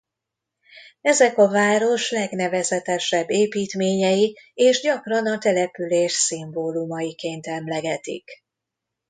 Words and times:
Ezek 1.01 1.37
a 1.37 1.47
város 1.49 2.11
legnevezetesebb 2.11 3.29
építményei 3.31 4.37
és 4.53 4.81
gyakran 4.81 5.27
a 5.27 5.37
település 5.37 6.13
szimbólumaiként 6.13 7.47
emlegetik. 7.47 8.29